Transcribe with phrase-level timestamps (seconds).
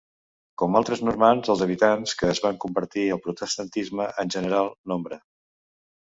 [0.59, 5.21] Com altres normands els habitants que es va convertir al protestantisme en general nombre.